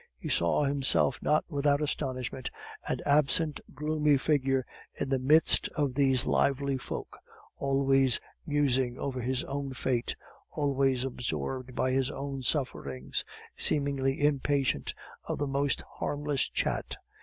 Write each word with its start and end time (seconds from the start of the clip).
He 0.17 0.29
saw 0.29 0.63
himself, 0.63 1.19
not 1.21 1.45
without 1.47 1.79
astonishment, 1.79 2.49
an 2.87 3.01
absent 3.05 3.59
gloomy 3.75 4.17
figure 4.17 4.65
in 4.95 5.09
the 5.09 5.19
midst 5.19 5.67
of 5.75 5.93
these 5.93 6.25
lively 6.25 6.79
folk, 6.79 7.19
always 7.57 8.19
musing 8.43 8.97
over 8.97 9.21
his 9.21 9.43
own 9.43 9.73
fate, 9.73 10.15
always 10.49 11.03
absorbed 11.03 11.75
by 11.75 11.91
his 11.91 12.09
own 12.09 12.41
sufferings, 12.41 13.23
seemingly 13.55 14.19
impatient 14.19 14.95
of 15.25 15.37
the 15.37 15.45
most 15.45 15.81
harmless 15.83 16.49
chat. 16.49 16.95